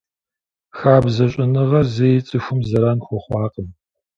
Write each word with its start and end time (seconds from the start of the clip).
Хабзэ 0.79 1.25
щӀэныгъэр 1.31 1.85
зэи 1.95 2.17
цӀыхум 2.27 2.59
зэран 2.69 2.99
хуэхъуакъым. 3.05 3.67